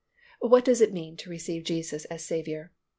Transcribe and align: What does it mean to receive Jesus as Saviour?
What 0.39 0.65
does 0.65 0.81
it 0.81 0.93
mean 0.93 1.15
to 1.17 1.29
receive 1.29 1.63
Jesus 1.63 2.05
as 2.05 2.23
Saviour? 2.25 2.71